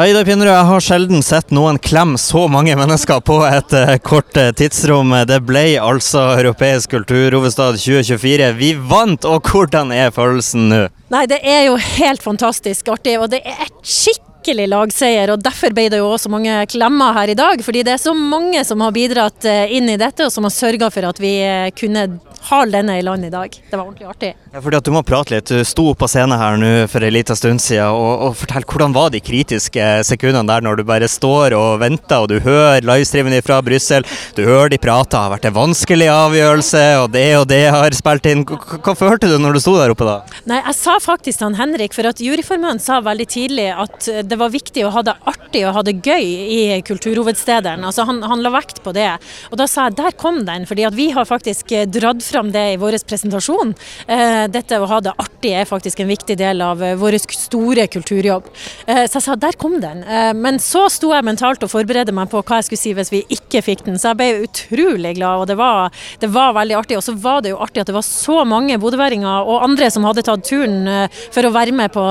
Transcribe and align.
Ja, 0.00 0.22
Pinnerud, 0.24 0.48
jeg 0.48 0.64
har 0.64 0.80
sjelden 0.80 1.20
sett 1.20 1.50
noen 1.52 1.76
klemme 1.76 2.16
så 2.16 2.46
mange 2.48 2.72
mennesker 2.78 3.18
på 3.20 3.34
et 3.44 3.74
uh, 3.76 3.90
kort 4.00 4.32
uh, 4.40 4.46
tidsrom. 4.56 5.12
Det 5.28 5.36
ble 5.44 5.74
altså 5.76 6.22
Europeisk 6.38 6.94
kulturhovedstad 6.94 7.76
2024. 7.82 8.46
Vi 8.56 8.70
vant, 8.80 9.28
og 9.28 9.50
hvordan 9.52 9.92
er 9.92 10.08
følelsen 10.16 10.70
nå? 10.72 10.80
Nei, 11.12 11.26
det 11.28 11.42
er 11.44 11.66
jo 11.66 11.76
helt 11.76 12.24
fantastisk 12.24 12.88
artig, 12.94 13.18
og 13.20 13.28
det 13.34 13.42
er 13.44 13.60
et 13.66 13.76
skikkelig 13.84 14.70
lagseier. 14.72 15.34
og 15.34 15.44
Derfor 15.44 15.76
ble 15.76 15.90
det 15.92 16.00
jo 16.00 16.08
også 16.14 16.32
mange 16.32 16.62
klemmer 16.72 17.12
her 17.20 17.34
i 17.34 17.36
dag. 17.36 17.60
Fordi 17.60 17.84
det 17.84 17.98
er 17.98 18.00
så 18.00 18.16
mange 18.16 18.64
som 18.64 18.80
har 18.80 18.96
bidratt 18.96 19.44
uh, 19.44 19.66
inn 19.68 19.92
i 19.92 20.00
dette, 20.00 20.24
og 20.24 20.32
som 20.32 20.48
har 20.48 20.56
sørga 20.56 20.88
for 20.94 21.12
at 21.12 21.20
vi 21.20 21.34
kunne 21.76 22.08
har 22.48 22.70
denne 22.72 22.96
i 22.98 23.02
land 23.04 23.24
i 23.24 23.30
dag. 23.32 23.50
Det 23.70 23.76
var 23.76 23.84
ordentlig 23.84 24.08
artig. 24.08 24.30
Ja, 24.52 24.60
fordi 24.64 24.78
at 24.80 24.84
Du 24.84 24.94
må 24.94 25.02
prate 25.06 25.34
litt. 25.34 25.50
Du 25.50 25.64
sto 25.64 25.92
på 25.94 26.08
scenen 26.10 26.38
her 26.40 26.56
nå 26.58 26.70
for 26.90 27.04
en 27.04 27.12
liten 27.14 27.36
stund 27.38 27.60
siden. 27.62 27.92
Og, 27.94 28.24
og 28.26 28.36
fortell, 28.40 28.64
Hvordan 28.70 28.94
var 28.96 29.10
de 29.12 29.20
kritiske 29.22 29.84
sekundene 30.08 30.48
der 30.48 30.64
når 30.64 30.80
du 30.80 30.84
bare 30.88 31.08
står 31.10 31.54
og 31.56 31.80
venter, 31.82 32.24
og 32.24 32.30
du 32.32 32.40
hører 32.42 32.84
livestreamen 32.86 33.36
fra 33.44 33.60
Brussel, 33.64 34.06
du 34.36 34.42
hører 34.46 34.72
de 34.72 34.78
prate, 34.82 35.18
har 35.18 35.32
vært 35.34 35.46
en 35.50 35.56
vanskelig 35.56 36.08
avgjørelse, 36.10 36.84
og 37.02 37.10
det 37.14 37.26
og 37.38 37.46
det 37.50 37.62
har 37.74 37.94
spilt 37.96 38.26
inn. 38.30 38.44
Hva, 38.48 38.80
hva 38.82 38.94
følte 38.98 39.30
du 39.30 39.36
når 39.42 39.56
du 39.58 39.60
sto 39.62 39.76
der 39.78 39.92
oppe 39.94 40.08
da? 40.08 40.16
Nei, 40.50 40.60
Jeg 40.64 40.78
sa 40.80 40.96
faktisk 41.02 41.40
til 41.40 41.48
han 41.50 41.58
Henrik, 41.60 41.94
for 41.96 42.08
at 42.10 42.22
juryformannen 42.24 42.82
sa 42.82 43.00
veldig 43.04 43.28
tidlig 43.30 43.68
at 43.74 44.08
det 44.26 44.38
var 44.40 44.52
viktig 44.54 44.86
å 44.86 44.92
ha 44.96 45.04
det 45.06 45.16
artig 45.30 45.66
og 45.68 45.76
ha 45.78 45.84
det 45.86 45.98
gøy 46.02 46.24
i 46.24 46.60
kulturhovedstederen. 46.86 47.84
Altså 47.86 48.06
han, 48.08 48.22
han 48.26 48.42
la 48.44 48.52
vekt 48.54 48.82
på 48.84 48.94
det. 48.96 49.10
Og 49.50 49.58
da 49.60 49.66
sa 49.70 49.88
jeg 49.88 49.98
der 50.00 50.16
kom 50.20 50.42
den, 50.48 50.66
fordi 50.68 50.86
at 50.88 50.96
vi 50.96 51.10
har 51.14 51.28
faktisk 51.28 51.72
dratt 51.92 52.22
fram 52.30 52.52
det 52.54 52.64
i 52.72 52.78
vår 52.80 52.98
presentasjon. 53.08 53.74
Eh, 54.06 54.44
dette 54.52 54.78
å 54.80 54.88
ha 54.90 55.00
det 55.04 55.14
artig 55.20 55.52
er 55.56 55.68
faktisk 55.68 56.02
en 56.02 56.10
viktig 56.10 56.36
del 56.40 56.62
av 56.64 56.82
eh, 56.82 56.96
vår 56.98 57.18
store 57.34 57.86
kulturjobb. 57.90 58.48
Eh, 58.86 59.04
så 59.06 59.18
jeg 59.18 59.26
sa 59.26 59.36
der 59.40 59.58
kom 59.60 59.78
den. 59.82 60.02
Men 60.40 60.58
så 60.62 60.86
sto 60.92 61.12
jeg 61.14 61.26
mentalt 61.26 61.62
og 61.64 61.70
forberedte 61.72 62.14
meg 62.14 62.30
på 62.32 62.42
hva 62.42 62.60
jeg 62.60 62.68
skulle 62.68 62.80
si 62.80 62.92
hvis 62.96 63.12
vi 63.12 63.20
ikke 63.36 63.62
fikk 63.64 63.84
den. 63.86 63.98
Så 64.00 64.12
jeg 64.12 64.20
ble 64.20 64.46
utrolig 64.46 65.14
glad, 65.18 65.44
og 65.44 65.50
det 65.50 65.56
var, 65.58 65.94
det 66.22 66.30
var 66.32 66.54
veldig 66.56 66.76
artig. 66.78 66.98
Og 66.98 67.04
så 67.04 67.14
var 67.18 67.42
det 67.44 67.52
jo 67.52 67.60
artig 67.62 67.82
at 67.82 67.90
det 67.90 67.96
var 67.96 68.06
så 68.06 68.42
mange 68.48 68.78
bodøværinger 68.80 69.48
og 69.50 69.64
andre 69.66 69.90
som 69.92 70.06
hadde 70.08 70.24
tatt 70.26 70.44
turen 70.46 70.88
for 71.32 71.46
å 71.46 71.52
være 71.54 71.74
med 71.76 71.92
på, 71.94 72.04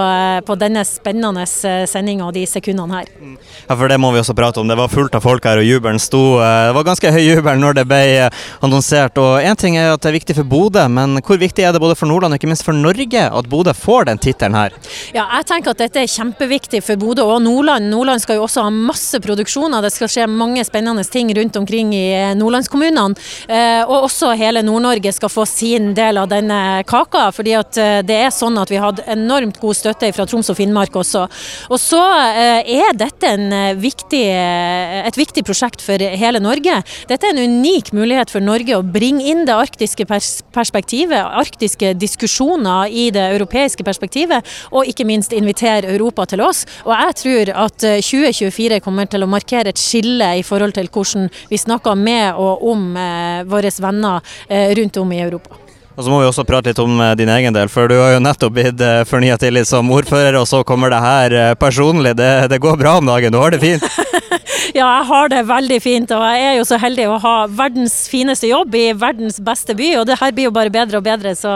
på 0.46 0.58
denne 0.60 0.84
spennende 0.88 1.46
sendinga 1.50 2.30
de 2.36 2.46
sekundene 2.50 3.00
her. 3.00 3.12
Ja, 3.68 3.76
for 3.76 3.90
det 3.92 4.00
må 4.02 4.12
vi 4.14 4.22
også 4.22 4.36
prate 4.38 4.62
om. 4.62 4.70
Det 4.70 4.78
var 4.80 4.92
fullt 4.92 5.18
av 5.18 5.26
folk 5.26 5.46
her, 5.48 5.62
og 5.62 5.68
jubelen 5.68 6.02
sto 6.02 6.24
Det 6.40 6.76
var 6.76 6.88
ganske 6.88 7.14
høy 7.14 7.22
jubel 7.24 7.62
når 7.62 7.80
det 7.80 7.88
ble 7.90 8.04
annonsert. 8.66 9.20
Og 9.22 9.44
én 9.44 9.58
ting 9.60 9.78
er 9.80 9.94
at 9.94 10.09
er 10.10 10.18
viktig 10.18 10.36
for 10.38 10.48
Bodø, 10.50 10.86
men 10.92 11.20
hvor 11.26 11.40
viktig 11.40 11.64
er 11.66 11.74
det 11.76 11.82
både 11.82 11.98
for 11.98 12.10
Nordland 12.10 12.34
og 12.34 12.40
ikke 12.40 12.50
minst 12.50 12.66
for 12.66 12.76
Norge 12.76 13.26
at 13.30 13.50
Bodø 13.50 13.74
får 13.78 14.10
den 14.10 14.22
tittelen 14.22 14.58
her? 14.58 14.76
Ja, 15.16 15.26
jeg 15.38 15.48
tenker 15.50 15.74
at 15.74 15.82
dette 15.82 16.02
er 16.02 16.10
kjempeviktig 16.10 16.82
for 16.86 17.00
Bodø 17.00 17.26
og 17.28 17.42
Nordland. 17.46 17.90
Nordland 17.92 18.24
skal 18.24 18.40
jo 18.40 18.46
også 18.48 18.66
ha 18.66 18.74
masse 18.74 19.20
produksjoner. 19.24 19.84
Det 19.86 19.92
skal 19.94 20.12
skje 20.12 20.28
mange 20.30 20.64
spennende 20.68 21.06
ting 21.08 21.32
rundt 21.38 21.58
omkring 21.60 21.94
i 21.96 22.06
eh, 22.16 22.34
nordlandskommunene. 22.38 23.18
Eh, 23.48 23.82
og 23.86 24.08
også 24.10 24.34
hele 24.40 24.64
Nord-Norge 24.66 25.14
skal 25.16 25.32
få 25.32 25.46
sin 25.50 25.94
del 25.98 26.20
av 26.22 26.30
denne 26.32 26.84
kaka. 26.90 27.30
fordi 27.36 27.56
at 27.58 27.78
eh, 27.78 28.00
det 28.06 28.20
er 28.26 28.34
sånn 28.34 28.58
at 28.62 28.72
vi 28.72 28.82
hadde 28.82 29.06
enormt 29.10 29.60
god 29.62 29.78
støtte 29.78 30.12
fra 30.16 30.26
Troms 30.30 30.50
og 30.52 30.58
Finnmark 30.60 30.96
også. 30.96 31.26
Og 31.70 31.80
så 31.82 32.00
er 32.00 32.96
dette 32.98 33.32
viktig, 33.80 34.24
et 34.30 35.18
viktig 35.18 35.44
prosjekt 35.46 35.84
for 35.84 36.00
hele 36.00 36.42
Norge. 36.44 36.80
Dette 37.10 37.28
er 37.28 37.36
en 37.36 37.60
unik 37.60 37.92
mulighet 37.96 38.32
for 38.34 38.44
Norge 38.44 38.78
å 38.78 38.86
bringe 38.86 39.26
inn 39.30 39.46
det 39.48 39.56
arktiske 39.56 39.99
perspektivet, 40.06 41.20
arktiske 41.20 41.94
diskusjoner 42.00 42.90
i 42.92 43.10
det 43.16 43.26
europeiske 43.36 43.84
perspektivet, 43.84 44.46
og 44.72 44.88
ikke 44.90 45.08
minst 45.08 45.34
invitere 45.36 45.94
Europa 45.94 46.26
til 46.30 46.44
oss. 46.46 46.66
Og 46.86 46.94
jeg 46.94 47.16
tror 47.24 47.54
at 47.66 47.78
2024 47.80 48.76
eh, 48.76 48.84
kommer 48.84 49.10
til 49.10 49.26
å 49.26 49.30
markere 49.30 49.74
et 49.74 49.82
skille 49.82 50.34
i 50.40 50.46
forhold 50.46 50.76
til 50.78 50.90
hvordan 50.92 51.30
vi 51.50 51.60
snakker 51.60 51.98
med 52.00 52.38
og 52.40 52.68
om 52.72 52.92
eh, 52.98 53.42
våre 53.50 53.72
venner 53.80 54.22
eh, 54.48 54.76
rundt 54.78 54.98
om 54.98 55.12
i 55.14 55.24
Europa. 55.24 55.58
Og 56.00 56.06
Så 56.06 56.12
må 56.14 56.22
vi 56.22 56.30
også 56.30 56.46
prate 56.48 56.72
litt 56.72 56.80
om 56.80 56.94
din 57.20 57.28
egen 57.28 57.52
del, 57.52 57.68
for 57.68 57.90
du 57.92 57.98
har 58.00 58.14
jo 58.14 58.22
nettopp 58.24 58.54
blitt 58.56 58.84
fornya 59.10 59.36
tillit 59.36 59.68
som 59.68 59.90
ordfører, 59.92 60.38
og 60.40 60.46
så 60.48 60.62
kommer 60.64 60.94
det 60.94 61.02
her 61.04 61.36
personlig. 61.60 62.14
Det, 62.16 62.48
det 62.54 62.62
går 62.64 62.80
bra 62.80 62.94
om 63.02 63.10
dagen, 63.10 63.36
du 63.36 63.42
har 63.42 63.52
det 63.52 63.60
fint? 63.60 63.84
Ja, 64.76 64.86
jeg 64.86 65.06
har 65.10 65.32
det 65.32 65.42
veldig 65.50 65.80
fint. 65.82 66.12
Og 66.14 66.24
jeg 66.24 66.46
er 66.46 66.56
jo 66.60 66.68
så 66.68 66.80
heldig 66.82 67.08
å 67.10 67.18
ha 67.24 67.34
verdens 67.62 67.96
fineste 68.12 68.50
jobb 68.50 68.76
i 68.78 68.86
verdens 68.98 69.40
beste 69.44 69.76
by. 69.78 69.92
Og 70.02 70.06
det 70.10 70.20
her 70.22 70.36
blir 70.36 70.50
jo 70.50 70.56
bare 70.56 70.74
bedre 70.74 71.00
og 71.00 71.06
bedre, 71.08 71.34
så, 71.38 71.56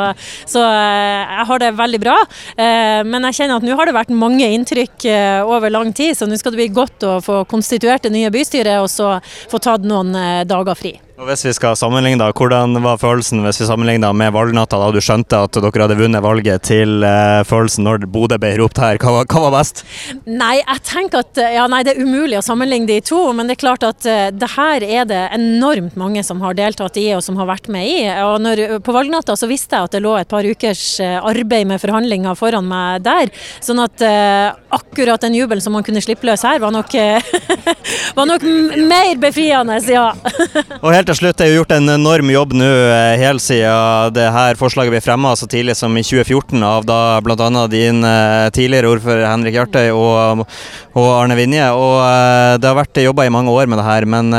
så 0.49 0.63
eh, 0.65 1.21
jeg 1.21 1.47
har 1.49 1.63
det 1.63 1.71
veldig 1.77 2.01
bra. 2.03 2.17
Eh, 2.57 3.01
men 3.07 3.29
jeg 3.29 3.39
kjenner 3.41 3.61
at 3.61 3.67
nå 3.67 3.77
har 3.77 3.89
det 3.89 3.97
vært 3.97 4.13
mange 4.17 4.49
inntrykk 4.57 5.07
eh, 5.09 5.39
over 5.45 5.73
lang 5.73 5.93
tid, 5.95 6.17
så 6.17 6.27
nå 6.29 6.39
skal 6.39 6.55
det 6.55 6.63
bli 6.63 6.71
godt 6.73 7.07
å 7.07 7.17
få 7.23 7.43
konstituert 7.49 8.05
det 8.07 8.13
nye 8.15 8.33
bystyret 8.33 8.81
og 8.81 8.89
så 8.91 9.15
få 9.51 9.61
tatt 9.61 9.85
noen 9.87 10.13
dager 10.49 10.77
fri. 10.77 10.95
Og 11.13 11.27
Hvis 11.29 11.43
vi 11.45 11.51
skal 11.53 11.75
sammenligne, 11.77 12.17
da, 12.17 12.31
hvordan 12.33 12.73
var 12.81 12.97
følelsen 12.97 13.43
hvis 13.45 13.59
vi 13.61 13.67
sammenligna 13.69 14.09
med 14.17 14.31
valgnatta 14.33 14.79
da 14.81 14.87
du 14.89 14.97
skjønte 14.97 15.43
at 15.45 15.59
dere 15.61 15.83
hadde 15.85 15.97
vunnet 15.99 16.23
valget, 16.25 16.63
til 16.65 17.05
uh, 17.05 17.43
følelsen 17.45 17.85
når 17.85 18.07
Bodø 18.09 18.39
ble 18.41 18.55
ropt 18.57 18.81
her? 18.81 18.97
Hva, 18.97 19.21
hva, 19.21 19.41
var 19.45 19.53
best? 19.53 19.83
Nei, 20.25 20.55
jeg 20.63 20.81
tenker 20.89 21.21
at 21.21 21.37
ja, 21.53 21.67
nei, 21.69 21.83
det 21.85 21.93
er 21.93 22.01
umulig 22.01 22.39
å 22.39 22.45
sammenligne 22.45 22.89
de 22.89 22.97
to. 23.05 23.19
Men 23.37 23.45
det 23.45 23.59
er 23.59 23.61
klart 23.61 23.85
at 23.85 24.07
uh, 24.09 24.31
det 24.33 24.49
her 24.55 24.85
er 24.87 25.05
det 25.11 25.19
enormt 25.37 25.99
mange 26.01 26.23
som 26.25 26.41
har 26.41 26.57
deltatt 26.57 26.97
i 26.97 27.05
og 27.13 27.21
som 27.25 27.37
har 27.37 27.51
vært 27.51 27.69
med 27.69 27.91
i. 27.91 27.99
Og 28.25 28.39
når, 28.41 28.63
På 28.81 28.97
valgnatta 28.97 29.37
så 29.37 29.49
visste 29.51 29.77
jeg 29.77 29.91
at 29.91 29.93
det 29.93 30.01
lå 30.01 30.15
et 30.17 30.33
par 30.33 30.49
ukers 30.49 30.83
uh, 30.97 31.21
arbeid 31.21 31.69
med 31.69 31.83
forhandlinger 31.83 32.33
foran 32.39 32.65
meg 32.65 33.05
der. 33.05 33.29
Sånn 33.61 33.83
at 33.85 34.01
akkurat 34.73 35.21
den 35.21 35.37
jubelen 35.37 35.61
som 35.61 35.75
man 35.77 35.85
kunne 35.85 36.01
slippe 36.01 36.25
løs 36.25 36.41
her, 36.47 36.57
var 36.63 36.73
nok, 36.73 36.97
var 38.17 38.27
nok 38.27 38.45
mer 38.89 39.21
befriende, 39.21 39.77
ja. 39.93 40.09
og 40.81 40.89
helt 41.03 41.11
til 41.11 41.19
slutt, 41.19 41.35
det 41.35 41.45
er 41.45 41.51
jo 41.51 41.57
gjort 41.59 41.73
en 41.75 41.91
enorm 41.97 42.29
jobb 42.31 42.53
nå 42.55 42.67
eh, 42.69 43.19
helt 43.19 43.43
siden 43.43 44.13
det 44.15 44.23
her 44.31 44.55
forslaget 44.55 44.93
ble 44.93 45.01
fremma 45.03 45.33
så 45.35 45.47
tidlig 45.51 45.75
som 45.75 45.91
i 45.99 46.03
2014 46.05 46.63
av 46.63 46.85
da 46.87 46.99
bl.a. 47.23 47.47
din 47.67 48.05
eh, 48.07 48.47
tidligere 48.55 48.93
ordfører 48.93 49.25
Henrik 49.27 49.57
Hjartøy 49.57 49.89
og, 49.91 50.45
og, 50.93 51.07
Arne 51.17 51.35
Vinje. 51.35 51.65
Og 51.75 51.97
eh, 52.05 52.53
det 52.61 52.69
har 52.69 52.77
vært 52.77 53.01
jobba 53.03 53.25
i 53.27 53.33
mange 53.33 53.51
år 53.51 53.67
med 53.67 53.81
det 53.81 53.87
her, 53.87 54.07
men 54.07 54.31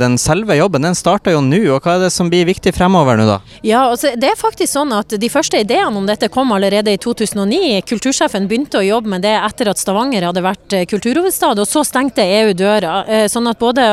den 0.00 0.16
selve 0.20 0.56
jobben 0.56 0.86
den 0.86 0.96
starter 0.96 1.34
jo 1.34 1.42
nå. 1.44 1.58
og 1.74 1.84
Hva 1.84 1.98
er 1.98 2.06
det 2.06 2.12
som 2.14 2.30
blir 2.32 2.48
viktig 2.48 2.72
fremover 2.76 3.20
nå, 3.20 3.26
da? 3.28 3.36
Ja, 3.66 3.84
altså, 3.90 4.14
det 4.16 4.30
er 4.30 4.40
faktisk 4.40 4.72
sånn 4.72 4.94
at 4.96 5.12
De 5.20 5.30
første 5.32 5.60
ideene 5.60 6.00
om 6.00 6.08
dette 6.08 6.30
kom 6.32 6.54
allerede 6.56 6.94
i 6.94 7.00
2009. 7.02 7.82
Kultursjefen 7.90 8.48
begynte 8.48 8.80
å 8.80 8.86
jobbe 8.86 9.12
med 9.16 9.26
det 9.26 9.34
etter 9.36 9.72
at 9.72 9.82
Stavanger 9.82 10.30
hadde 10.30 10.44
vært 10.46 10.78
kulturhovedstad, 10.88 11.60
og 11.60 11.68
så 11.68 11.84
stengte 11.84 12.24
EU 12.24 12.56
døra. 12.56 13.02
Sånn 13.28 13.50
at 13.50 13.60
både 13.60 13.84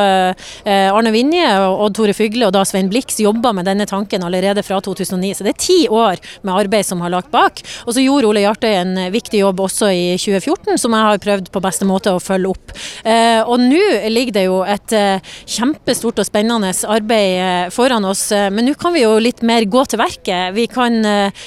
Arne 0.63 1.15
Vinje 1.15 1.49
og 1.67 1.89
Tore 1.97 2.12
Fygle 2.17 2.47
og 2.47 2.55
da 2.55 2.63
Svein 2.67 2.89
Blix 2.91 3.19
jobba 3.21 3.53
med 3.55 3.67
denne 3.69 3.87
tanken 3.89 4.23
allerede 4.25 4.63
fra 4.65 4.79
2009. 4.83 5.33
Så 5.37 5.45
det 5.45 5.53
er 5.53 5.61
ti 5.61 5.79
år 5.89 6.21
med 6.43 6.53
arbeid 6.55 6.87
som 6.87 7.01
har 7.03 7.13
lagt 7.13 7.31
bak. 7.33 7.61
Og 7.87 7.95
så 7.95 8.03
gjorde 8.03 8.29
Ole 8.29 8.43
Hjartøy 8.43 8.71
en 8.73 8.95
viktig 9.13 9.41
jobb 9.41 9.63
også 9.65 9.89
i 9.93 10.05
2014, 10.19 10.77
som 10.81 10.95
jeg 10.95 11.07
har 11.07 11.21
prøvd 11.23 11.51
på 11.53 11.63
beste 11.63 11.87
måte 11.87 12.13
å 12.13 12.21
følge 12.23 12.53
opp. 12.53 12.73
Eh, 13.03 13.41
og 13.43 13.61
nå 13.61 13.81
ligger 14.11 14.37
det 14.37 14.45
jo 14.47 14.59
et 14.67 14.95
eh, 14.95 15.33
kjempestort 15.49 16.21
og 16.21 16.27
spennende 16.27 16.71
arbeid 16.89 17.33
eh, 17.37 17.71
foran 17.73 18.07
oss, 18.07 18.25
men 18.31 18.67
nå 18.67 18.75
kan 18.79 18.95
vi 18.95 19.03
jo 19.03 19.15
litt 19.21 19.43
mer 19.45 19.65
gå 19.69 19.83
til 19.89 20.01
verket. 20.01 20.53
Vi 20.55 20.67
kan 20.71 21.01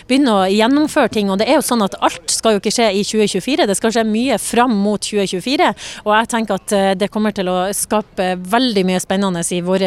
begynne 0.08 0.34
å 0.34 0.46
gjennomføre 0.50 1.12
ting. 1.12 1.30
Og 1.32 1.40
det 1.40 1.48
er 1.48 1.58
jo 1.58 1.66
sånn 1.66 1.84
at 1.84 1.96
alt 2.04 2.30
skal 2.32 2.56
jo 2.56 2.62
ikke 2.62 2.74
skje 2.74 2.90
i 2.98 3.04
2024, 3.06 3.66
det 3.68 3.76
skal 3.78 3.94
skje 3.94 4.06
mye 4.08 4.38
fram 4.42 4.74
mot 4.84 5.02
2024. 5.02 5.70
Og 6.04 6.12
jeg 6.14 6.30
tenker 6.32 6.60
at 6.60 6.74
det 7.00 7.10
kommer 7.12 7.34
til 7.36 7.50
å 7.50 7.58
skape 7.76 8.34
veldig 8.50 8.84
mye 8.88 9.02
spennende 9.02 9.42
i 9.52 9.62
vår 9.64 9.86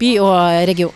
by 0.00 0.16
og 0.24 0.68
region. 0.70 0.92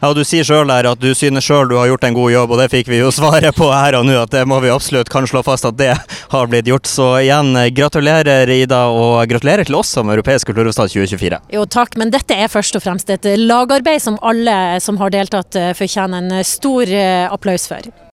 Ja, 0.00 0.14
Du 0.16 0.22
sier 0.24 0.46
sjøl 0.48 0.70
at 0.72 1.00
du 1.00 1.10
synes 1.12 1.44
sjøl 1.44 1.68
du 1.68 1.76
har 1.76 1.90
gjort 1.90 2.04
en 2.08 2.14
god 2.16 2.30
jobb, 2.32 2.54
og 2.54 2.60
det 2.62 2.70
fikk 2.72 2.88
vi 2.88 3.02
jo 3.02 3.10
svaret 3.18 3.52
på 3.56 3.68
her 3.68 3.98
og 3.98 4.06
nå. 4.08 4.16
At 4.22 4.32
det 4.32 4.46
må 4.48 4.60
vi 4.64 4.72
absolutt 4.72 5.12
kan 5.12 5.28
slå 5.28 5.42
fast 5.44 5.68
at 5.68 5.76
det 5.76 5.92
har 6.34 6.48
blitt 6.48 6.70
gjort. 6.70 6.88
Så 6.88 7.10
igjen, 7.20 7.52
gratulerer 7.76 8.48
Ida, 8.54 8.86
og 8.88 9.20
gratulerer 9.28 9.68
til 9.68 9.76
oss 9.76 9.92
som 9.92 10.08
Europeisk 10.08 10.48
kulturhovedstad 10.48 10.94
2024. 10.94 11.42
Jo 11.52 11.66
takk, 11.68 11.98
men 12.00 12.14
dette 12.14 12.32
er 12.36 12.48
først 12.48 12.80
og 12.80 12.86
fremst 12.86 13.12
et 13.12 13.28
lagarbeid 13.36 14.00
som 14.00 14.16
alle 14.24 14.80
som 14.80 14.96
har 15.02 15.12
deltatt 15.12 15.60
fortjener 15.76 16.24
en 16.24 16.46
stor 16.48 16.88
eh, 16.88 17.26
applaus 17.28 17.68
for. 17.68 17.92